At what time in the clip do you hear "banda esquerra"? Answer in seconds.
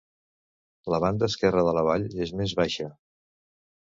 1.03-1.65